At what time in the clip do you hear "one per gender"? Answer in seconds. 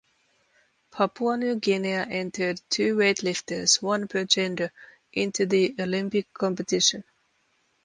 3.83-4.71